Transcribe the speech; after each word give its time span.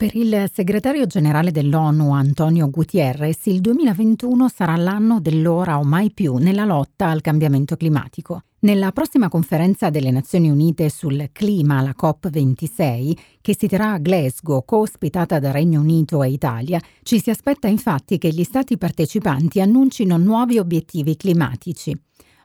Per 0.00 0.16
il 0.16 0.48
segretario 0.50 1.04
generale 1.04 1.50
dell'ONU 1.50 2.14
Antonio 2.14 2.70
Gutierrez, 2.70 3.44
il 3.44 3.60
2021 3.60 4.48
sarà 4.48 4.74
l'anno 4.76 5.20
dell'ora 5.20 5.78
o 5.78 5.84
mai 5.84 6.10
più 6.10 6.36
nella 6.36 6.64
lotta 6.64 7.08
al 7.08 7.20
cambiamento 7.20 7.76
climatico. 7.76 8.44
Nella 8.60 8.92
prossima 8.92 9.28
conferenza 9.28 9.90
delle 9.90 10.10
Nazioni 10.10 10.48
Unite 10.48 10.88
sul 10.88 11.28
clima, 11.32 11.82
la 11.82 11.94
COP26, 11.94 13.12
che 13.42 13.54
si 13.54 13.68
terrà 13.68 13.92
a 13.92 13.98
Glasgow, 13.98 14.64
co-ospitata 14.64 15.38
da 15.38 15.50
Regno 15.50 15.80
Unito 15.80 16.22
e 16.22 16.30
Italia, 16.30 16.80
ci 17.02 17.20
si 17.20 17.28
aspetta 17.28 17.68
infatti 17.68 18.16
che 18.16 18.30
gli 18.30 18.42
Stati 18.42 18.78
partecipanti 18.78 19.60
annuncino 19.60 20.16
nuovi 20.16 20.56
obiettivi 20.56 21.14
climatici. 21.14 21.94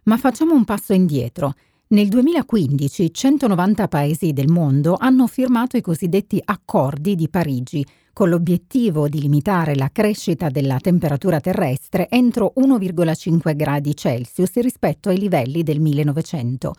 Ma 0.03 0.17
facciamo 0.17 0.53
un 0.53 0.65
passo 0.65 0.91
indietro. 0.91 1.53
Nel 1.87 2.07
2015 2.07 3.13
190 3.13 3.87
paesi 3.87 4.33
del 4.33 4.47
mondo 4.47 4.95
hanno 4.99 5.27
firmato 5.27 5.77
i 5.77 5.81
cosiddetti 5.81 6.41
accordi 6.43 7.13
di 7.13 7.29
Parigi, 7.29 7.85
con 8.11 8.29
l'obiettivo 8.29 9.07
di 9.07 9.21
limitare 9.21 9.75
la 9.75 9.91
crescita 9.93 10.49
della 10.49 10.79
temperatura 10.79 11.39
terrestre 11.39 12.09
entro 12.09 12.53
1,5 12.57 13.55
gradi 13.55 13.95
Celsius 13.95 14.53
rispetto 14.55 15.09
ai 15.09 15.19
livelli 15.19 15.61
del 15.61 15.79
1900. 15.79 16.73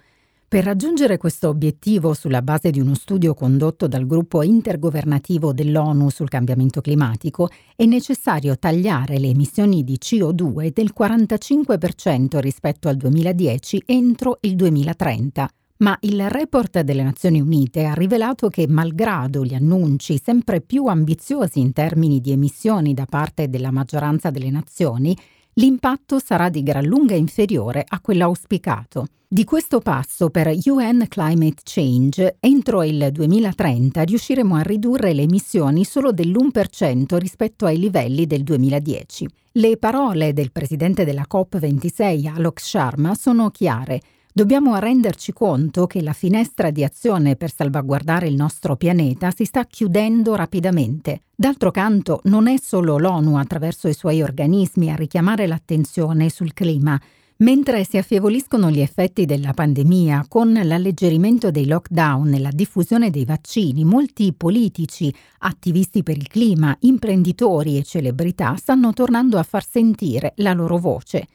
Per 0.48 0.62
raggiungere 0.62 1.16
questo 1.16 1.48
obiettivo 1.48 2.14
sulla 2.14 2.40
base 2.40 2.70
di 2.70 2.78
uno 2.78 2.94
studio 2.94 3.34
condotto 3.34 3.88
dal 3.88 4.06
gruppo 4.06 4.44
intergovernativo 4.44 5.52
dell'ONU 5.52 6.08
sul 6.08 6.28
cambiamento 6.28 6.80
climatico 6.80 7.48
è 7.74 7.84
necessario 7.84 8.56
tagliare 8.56 9.18
le 9.18 9.26
emissioni 9.26 9.82
di 9.82 9.98
CO2 10.00 10.70
del 10.72 10.92
45% 10.96 12.38
rispetto 12.38 12.86
al 12.86 12.96
2010 12.96 13.82
entro 13.86 14.38
il 14.42 14.54
2030. 14.54 15.48
Ma 15.78 15.98
il 16.02 16.30
report 16.30 16.80
delle 16.82 17.02
Nazioni 17.02 17.40
Unite 17.40 17.84
ha 17.84 17.94
rivelato 17.94 18.48
che, 18.48 18.68
malgrado 18.68 19.44
gli 19.44 19.54
annunci 19.54 20.16
sempre 20.22 20.60
più 20.60 20.86
ambiziosi 20.86 21.58
in 21.58 21.72
termini 21.72 22.20
di 22.20 22.30
emissioni 22.30 22.94
da 22.94 23.04
parte 23.04 23.50
della 23.50 23.72
maggioranza 23.72 24.30
delle 24.30 24.50
nazioni, 24.50 25.14
l'impatto 25.58 26.18
sarà 26.18 26.50
di 26.50 26.62
gran 26.62 26.84
lunga 26.84 27.14
inferiore 27.14 27.84
a 27.86 28.00
quello 28.00 28.24
auspicato. 28.24 29.06
Di 29.26 29.44
questo 29.44 29.80
passo 29.80 30.28
per 30.28 30.48
UN 30.48 31.06
Climate 31.08 31.62
Change, 31.64 32.36
entro 32.40 32.82
il 32.82 33.08
2030 33.10 34.02
riusciremo 34.02 34.54
a 34.54 34.60
ridurre 34.60 35.14
le 35.14 35.22
emissioni 35.22 35.84
solo 35.84 36.12
dell'1% 36.12 37.16
rispetto 37.16 37.64
ai 37.64 37.78
livelli 37.78 38.26
del 38.26 38.42
2010. 38.42 39.26
Le 39.52 39.76
parole 39.78 40.34
del 40.34 40.52
presidente 40.52 41.04
della 41.04 41.26
COP26, 41.28 42.34
Alok 42.34 42.60
Sharma, 42.60 43.14
sono 43.14 43.50
chiare. 43.50 44.00
Dobbiamo 44.36 44.76
renderci 44.76 45.32
conto 45.32 45.86
che 45.86 46.02
la 46.02 46.12
finestra 46.12 46.70
di 46.70 46.84
azione 46.84 47.36
per 47.36 47.50
salvaguardare 47.50 48.28
il 48.28 48.34
nostro 48.34 48.76
pianeta 48.76 49.30
si 49.30 49.46
sta 49.46 49.64
chiudendo 49.64 50.34
rapidamente. 50.34 51.22
D'altro 51.34 51.70
canto, 51.70 52.20
non 52.24 52.46
è 52.46 52.56
solo 52.60 52.98
l'ONU 52.98 53.36
attraverso 53.38 53.88
i 53.88 53.94
suoi 53.94 54.20
organismi 54.20 54.92
a 54.92 54.94
richiamare 54.94 55.46
l'attenzione 55.46 56.28
sul 56.28 56.52
clima. 56.52 57.00
Mentre 57.38 57.84
si 57.84 57.96
affievoliscono 57.96 58.70
gli 58.70 58.80
effetti 58.80 59.24
della 59.24 59.54
pandemia 59.54 60.26
con 60.28 60.52
l'alleggerimento 60.52 61.50
dei 61.50 61.66
lockdown 61.66 62.34
e 62.34 62.38
la 62.38 62.52
diffusione 62.52 63.08
dei 63.08 63.24
vaccini, 63.24 63.84
molti 63.86 64.34
politici, 64.34 65.10
attivisti 65.38 66.02
per 66.02 66.18
il 66.18 66.28
clima, 66.28 66.76
imprenditori 66.80 67.78
e 67.78 67.84
celebrità 67.84 68.54
stanno 68.56 68.92
tornando 68.92 69.38
a 69.38 69.42
far 69.42 69.64
sentire 69.66 70.34
la 70.36 70.52
loro 70.52 70.76
voce. 70.76 71.26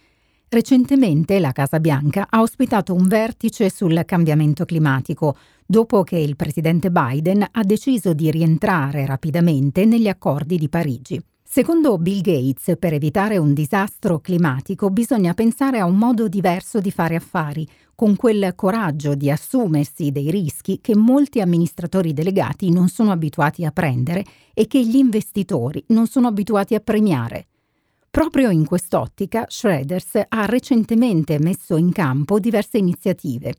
Recentemente 0.54 1.40
la 1.40 1.54
Casa 1.54 1.80
Bianca 1.80 2.28
ha 2.30 2.42
ospitato 2.42 2.94
un 2.94 3.08
vertice 3.08 3.70
sul 3.70 4.04
cambiamento 4.06 4.66
climatico, 4.66 5.38
dopo 5.66 6.04
che 6.04 6.18
il 6.18 6.36
presidente 6.36 6.92
Biden 6.92 7.48
ha 7.50 7.64
deciso 7.64 8.12
di 8.12 8.30
rientrare 8.30 9.06
rapidamente 9.06 9.86
negli 9.86 10.10
accordi 10.10 10.58
di 10.58 10.68
Parigi. 10.68 11.24
Secondo 11.42 11.98
Bill 11.98 12.20
Gates, 12.20 12.76
per 12.78 12.94
evitare 12.94 13.38
un 13.38 13.54
disastro 13.54 14.20
climatico 14.20 14.90
bisogna 14.90 15.34
pensare 15.34 15.80
a 15.80 15.86
un 15.86 15.96
modo 15.96 16.28
diverso 16.28 16.82
di 16.82 16.92
fare 16.92 17.16
affari, 17.16 17.66
con 17.96 18.18
quel 18.18 18.52
coraggio 18.54 19.16
di 19.16 19.32
assumersi 19.32 20.12
dei 20.12 20.30
rischi 20.30 20.80
che 20.82 20.98
molti 20.98 21.40
amministratori 21.40 22.12
delegati 22.12 22.72
non 22.72 22.90
sono 22.90 23.14
abituati 23.14 23.64
a 23.64 23.72
prendere 23.72 24.26
e 24.54 24.68
che 24.68 24.86
gli 24.86 24.98
investitori 24.98 25.82
non 25.88 26.08
sono 26.08 26.28
abituati 26.28 26.76
a 26.76 26.82
premiare. 26.82 27.46
Proprio 28.12 28.50
in 28.50 28.66
quest'ottica, 28.66 29.46
Schroeders 29.48 30.20
ha 30.28 30.46
recentemente 30.46 31.40
messo 31.40 31.78
in 31.78 31.94
campo 31.94 32.40
diverse 32.40 32.78
iniziative. 32.78 33.54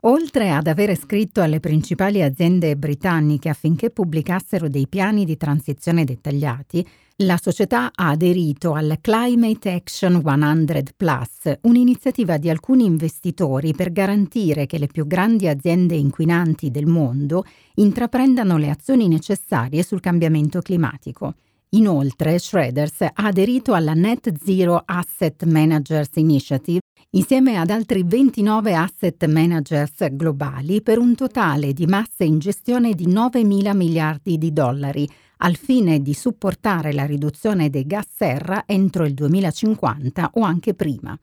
Oltre 0.00 0.50
ad 0.50 0.66
avere 0.66 0.94
scritto 0.94 1.40
alle 1.40 1.58
principali 1.58 2.22
aziende 2.22 2.76
britanniche 2.76 3.48
affinché 3.48 3.88
pubblicassero 3.88 4.68
dei 4.68 4.86
piani 4.88 5.24
di 5.24 5.38
transizione 5.38 6.04
dettagliati, 6.04 6.86
la 7.22 7.38
società 7.40 7.90
ha 7.94 8.10
aderito 8.10 8.74
al 8.74 8.98
Climate 9.00 9.72
Action 9.72 10.22
100 10.22 10.82
Plus, 10.94 11.58
un'iniziativa 11.62 12.36
di 12.36 12.50
alcuni 12.50 12.84
investitori 12.84 13.72
per 13.72 13.90
garantire 13.90 14.66
che 14.66 14.76
le 14.76 14.86
più 14.88 15.06
grandi 15.06 15.48
aziende 15.48 15.96
inquinanti 15.96 16.70
del 16.70 16.86
mondo 16.86 17.42
intraprendano 17.76 18.58
le 18.58 18.68
azioni 18.68 19.08
necessarie 19.08 19.82
sul 19.82 20.00
cambiamento 20.00 20.60
climatico. 20.60 21.36
Inoltre, 21.72 22.38
Shredders 22.38 23.02
ha 23.02 23.12
aderito 23.14 23.74
alla 23.74 23.92
Net 23.92 24.32
Zero 24.42 24.82
Asset 24.86 25.44
Managers 25.44 26.12
Initiative 26.14 26.80
insieme 27.10 27.58
ad 27.58 27.68
altri 27.68 28.04
29 28.04 28.74
asset 28.74 29.26
managers 29.26 30.08
globali 30.12 30.80
per 30.80 30.98
un 30.98 31.14
totale 31.14 31.74
di 31.74 31.84
masse 31.84 32.24
in 32.24 32.38
gestione 32.38 32.94
di 32.94 33.06
9 33.06 33.44
mila 33.44 33.74
miliardi 33.74 34.38
di 34.38 34.50
dollari, 34.50 35.06
al 35.38 35.56
fine 35.56 36.00
di 36.00 36.14
supportare 36.14 36.94
la 36.94 37.04
riduzione 37.04 37.68
dei 37.68 37.86
gas 37.86 38.06
serra 38.14 38.62
entro 38.64 39.04
il 39.04 39.12
2050 39.12 40.30
o 40.34 40.40
anche 40.40 40.72
prima. 40.72 41.18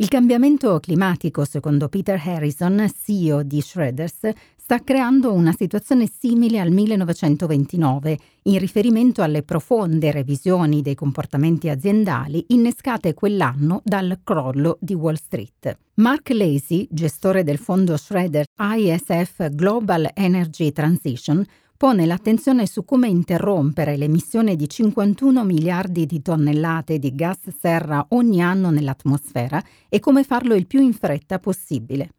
Il 0.00 0.08
cambiamento 0.08 0.80
climatico, 0.80 1.44
secondo 1.44 1.90
Peter 1.90 2.18
Harrison, 2.24 2.90
CEO 3.04 3.42
di 3.42 3.60
Shredders, 3.60 4.30
sta 4.56 4.82
creando 4.82 5.30
una 5.34 5.52
situazione 5.52 6.08
simile 6.08 6.58
al 6.58 6.70
1929 6.70 8.18
in 8.44 8.58
riferimento 8.58 9.20
alle 9.20 9.42
profonde 9.42 10.10
revisioni 10.10 10.80
dei 10.80 10.94
comportamenti 10.94 11.68
aziendali 11.68 12.46
innescate 12.48 13.12
quell'anno 13.12 13.82
dal 13.84 14.20
crollo 14.24 14.78
di 14.80 14.94
Wall 14.94 15.16
Street. 15.16 15.76
Mark 15.96 16.30
Lacey, 16.30 16.88
gestore 16.90 17.44
del 17.44 17.58
fondo 17.58 17.98
Schroeder 17.98 18.46
ISF 18.58 19.50
Global 19.50 20.08
Energy 20.14 20.72
Transition, 20.72 21.44
pone 21.80 22.04
l'attenzione 22.04 22.66
su 22.66 22.84
come 22.84 23.08
interrompere 23.08 23.96
l'emissione 23.96 24.54
di 24.54 24.68
51 24.68 25.42
miliardi 25.44 26.04
di 26.04 26.20
tonnellate 26.20 26.98
di 26.98 27.14
gas 27.14 27.38
serra 27.58 28.04
ogni 28.10 28.42
anno 28.42 28.68
nell'atmosfera 28.68 29.64
e 29.88 29.98
come 29.98 30.22
farlo 30.22 30.54
il 30.54 30.66
più 30.66 30.82
in 30.82 30.92
fretta 30.92 31.38
possibile. 31.38 32.10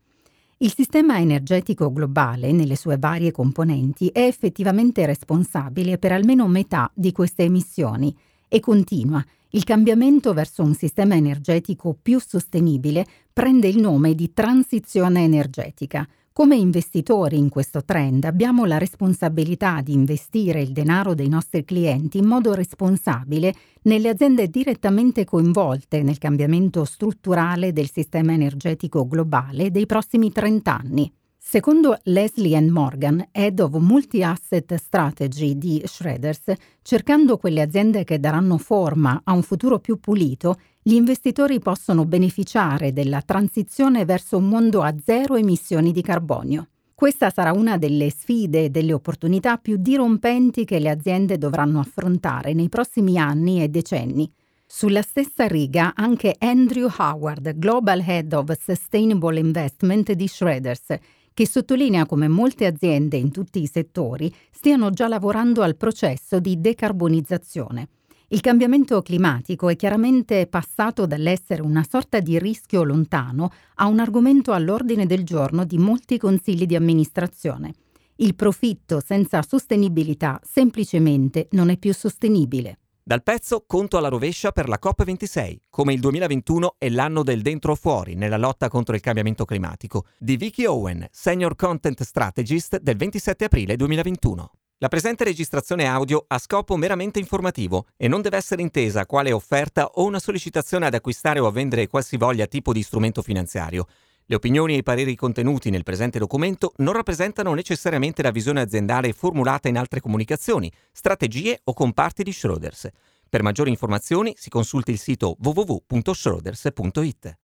Il 0.57 0.73
sistema 0.73 1.19
energetico 1.19 1.93
globale, 1.93 2.51
nelle 2.51 2.75
sue 2.75 2.97
varie 2.97 3.29
componenti, 3.29 4.07
è 4.07 4.21
effettivamente 4.21 5.05
responsabile 5.05 5.99
per 5.99 6.11
almeno 6.11 6.47
metà 6.47 6.89
di 6.95 7.11
queste 7.11 7.43
emissioni 7.43 8.17
e 8.47 8.59
continua. 8.59 9.23
Il 9.51 9.63
cambiamento 9.63 10.33
verso 10.33 10.63
un 10.63 10.73
sistema 10.73 11.13
energetico 11.13 11.95
più 12.01 12.19
sostenibile 12.19 13.05
prende 13.31 13.67
il 13.67 13.79
nome 13.79 14.15
di 14.15 14.33
transizione 14.33 15.23
energetica. 15.23 16.07
Come 16.33 16.55
investitori 16.55 17.37
in 17.37 17.49
questo 17.49 17.83
trend 17.83 18.23
abbiamo 18.23 18.63
la 18.63 18.77
responsabilità 18.77 19.81
di 19.81 19.91
investire 19.91 20.61
il 20.61 20.71
denaro 20.71 21.13
dei 21.13 21.27
nostri 21.27 21.65
clienti 21.65 22.19
in 22.19 22.25
modo 22.25 22.53
responsabile 22.53 23.53
nelle 23.81 24.07
aziende 24.07 24.47
direttamente 24.47 25.25
coinvolte 25.25 26.01
nel 26.01 26.19
cambiamento 26.19 26.85
strutturale 26.85 27.73
del 27.73 27.91
sistema 27.91 28.31
energetico 28.31 29.05
globale 29.05 29.71
dei 29.71 29.85
prossimi 29.85 30.31
30 30.31 30.73
anni. 30.73 31.13
Secondo 31.37 31.97
Leslie 32.03 32.61
Morgan, 32.61 33.27
Head 33.29 33.59
of 33.59 33.73
Multi-Asset 33.73 34.75
Strategy 34.75 35.57
di 35.57 35.81
Shredders, 35.83 36.53
cercando 36.81 37.35
quelle 37.35 37.61
aziende 37.61 38.05
che 38.05 38.21
daranno 38.21 38.57
forma 38.57 39.19
a 39.25 39.33
un 39.33 39.41
futuro 39.41 39.79
più 39.79 39.99
pulito, 39.99 40.55
gli 40.83 40.93
investitori 40.93 41.59
possono 41.59 42.05
beneficiare 42.05 42.91
della 42.91 43.21
transizione 43.21 44.03
verso 44.03 44.37
un 44.37 44.49
mondo 44.49 44.81
a 44.81 44.95
zero 45.03 45.35
emissioni 45.35 45.91
di 45.91 46.01
carbonio. 46.01 46.69
Questa 46.95 47.29
sarà 47.29 47.51
una 47.51 47.77
delle 47.77 48.09
sfide 48.09 48.65
e 48.65 48.69
delle 48.71 48.93
opportunità 48.93 49.57
più 49.57 49.77
dirompenti 49.77 50.65
che 50.65 50.79
le 50.79 50.89
aziende 50.89 51.37
dovranno 51.37 51.79
affrontare 51.79 52.53
nei 52.53 52.67
prossimi 52.67 53.19
anni 53.19 53.61
e 53.61 53.69
decenni. 53.69 54.31
Sulla 54.65 55.03
stessa 55.03 55.45
riga 55.45 55.93
anche 55.95 56.35
Andrew 56.39 56.89
Howard, 56.97 57.57
Global 57.59 57.99
Head 57.99 58.33
of 58.33 58.51
Sustainable 58.59 59.37
Investment 59.37 60.13
di 60.13 60.27
Shredders, 60.27 60.95
che 61.31 61.47
sottolinea 61.47 62.07
come 62.07 62.27
molte 62.27 62.65
aziende 62.65 63.17
in 63.17 63.29
tutti 63.29 63.61
i 63.61 63.67
settori 63.67 64.33
stiano 64.49 64.89
già 64.89 65.07
lavorando 65.07 65.61
al 65.61 65.75
processo 65.75 66.39
di 66.39 66.59
decarbonizzazione. 66.59 67.87
Il 68.33 68.39
cambiamento 68.39 69.01
climatico 69.01 69.67
è 69.67 69.75
chiaramente 69.75 70.47
passato 70.47 71.05
dall'essere 71.05 71.61
una 71.61 71.85
sorta 71.87 72.21
di 72.21 72.39
rischio 72.39 72.83
lontano 72.83 73.51
a 73.75 73.87
un 73.87 73.99
argomento 73.99 74.53
all'ordine 74.53 75.05
del 75.05 75.25
giorno 75.25 75.65
di 75.65 75.77
molti 75.77 76.17
consigli 76.17 76.65
di 76.65 76.77
amministrazione. 76.77 77.73
Il 78.15 78.35
profitto 78.35 79.01
senza 79.01 79.41
sostenibilità 79.41 80.39
semplicemente 80.45 81.49
non 81.51 81.69
è 81.71 81.77
più 81.77 81.93
sostenibile. 81.93 82.77
Dal 83.03 83.21
pezzo 83.21 83.65
Conto 83.67 83.97
alla 83.97 84.07
rovescia 84.07 84.53
per 84.53 84.69
la 84.69 84.79
COP26, 84.81 85.57
come 85.69 85.91
il 85.91 85.99
2021 85.99 86.75
è 86.77 86.87
l'anno 86.87 87.23
del 87.23 87.41
dentro 87.41 87.75
fuori 87.75 88.15
nella 88.15 88.37
lotta 88.37 88.69
contro 88.69 88.95
il 88.95 89.01
cambiamento 89.01 89.43
climatico, 89.43 90.05
di 90.17 90.37
Vicky 90.37 90.63
Owen, 90.63 91.05
Senior 91.11 91.57
Content 91.57 92.01
Strategist 92.01 92.79
del 92.79 92.95
27 92.95 93.43
aprile 93.43 93.75
2021. 93.75 94.51
La 94.81 94.87
presente 94.87 95.23
registrazione 95.23 95.85
audio 95.85 96.25
ha 96.27 96.39
scopo 96.39 96.75
meramente 96.75 97.19
informativo 97.19 97.85
e 97.95 98.07
non 98.07 98.23
deve 98.23 98.37
essere 98.37 98.63
intesa 98.63 99.05
quale 99.05 99.31
offerta 99.31 99.85
o 99.85 100.05
una 100.05 100.17
sollecitazione 100.17 100.87
ad 100.87 100.95
acquistare 100.95 101.39
o 101.39 101.45
a 101.45 101.51
vendere 101.51 101.85
qualsivoglia 101.85 102.47
tipo 102.47 102.73
di 102.73 102.81
strumento 102.81 103.21
finanziario. 103.21 103.85
Le 104.25 104.33
opinioni 104.33 104.73
e 104.73 104.77
i 104.77 104.83
pareri 104.83 105.15
contenuti 105.15 105.69
nel 105.69 105.83
presente 105.83 106.17
documento 106.17 106.73
non 106.77 106.93
rappresentano 106.93 107.53
necessariamente 107.53 108.23
la 108.23 108.31
visione 108.31 108.61
aziendale 108.61 109.13
formulata 109.13 109.69
in 109.69 109.77
altre 109.77 109.99
comunicazioni, 109.99 110.71
strategie 110.91 111.59
o 111.65 111.73
comparti 111.73 112.23
di 112.23 112.33
Schroders. 112.33 112.89
Per 113.29 113.43
maggiori 113.43 113.69
informazioni 113.69 114.33
si 114.35 114.49
consulti 114.49 114.89
il 114.89 114.97
sito 114.97 115.37
www.schroders.it. 115.39 117.37